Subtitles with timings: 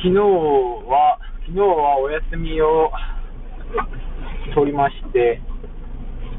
[0.00, 2.90] 昨日は、昨日はお休みを
[4.54, 5.42] 取りまして、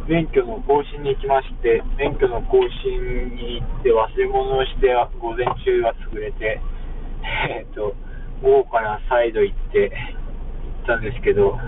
[0.09, 4.89] 免許の更新に行きまして、免許の更新に行って忘れ物をして、
[5.21, 6.59] 午前中は潰れて、
[7.53, 7.93] えっ、と、
[8.41, 9.93] 午後から再度行って、行
[10.81, 11.59] ったんですけど、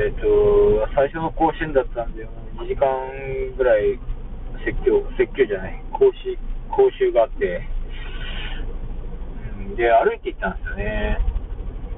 [0.00, 2.26] えっ、と、最初の更新だったんで、
[2.56, 2.88] 2時間
[3.54, 4.00] ぐらい
[4.64, 6.38] 説教、説教じゃない、講習、
[6.70, 7.68] 講習があって、
[9.78, 11.18] で、歩いて行ったんですよね。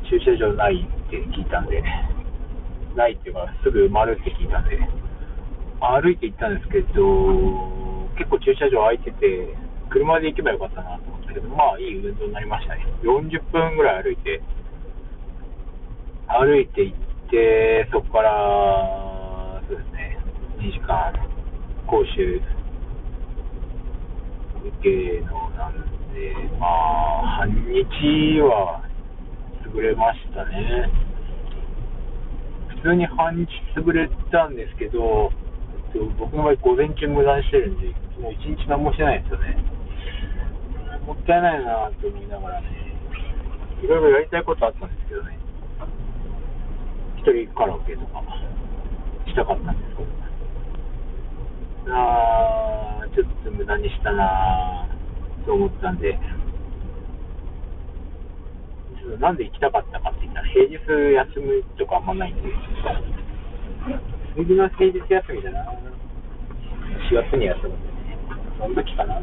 [0.05, 1.83] 駐車場ないって聞いたんで、
[2.95, 4.77] ないっていうか、すぐ埋まるって聞いたんで、
[5.80, 9.57] 歩いて行ったんですけど、結構駐車場空いてて、
[9.88, 12.85] 車で行けばよかったなと思ったけど、まあいい運動になりましたね。
[13.01, 14.43] 40分ぐらい歩いて、
[16.29, 16.99] 歩いて行っ
[17.30, 20.19] て、そこから、そうですね、
[20.59, 21.16] 2時間
[21.88, 22.43] 講習
[24.60, 25.80] 受けのなん、
[28.43, 28.83] は
[29.65, 30.91] 潰れましたね。
[32.82, 35.30] 普通に半日潰れたんですけど、
[36.19, 37.88] 僕の場合、午前中無駄にしてるんで、
[38.21, 39.57] もう一日何もしてないですよね。
[41.07, 42.69] もったいないなと思いながらね、
[43.82, 45.38] いろいろやりたいことあったんですけどね、
[47.19, 48.23] 一人カラオケとか
[49.26, 50.02] したかったんですけ
[51.91, 54.87] ど、あーちょっと無駄にしたな
[55.47, 56.19] と思ったんで、
[59.19, 62.43] なんで行きたかったかって言ったら、平日休むとかあんまないんで、
[64.37, 65.65] 次の平日休みだな、
[67.11, 67.69] 4月に休む。
[67.69, 68.19] んでね、
[68.59, 69.21] その時かな。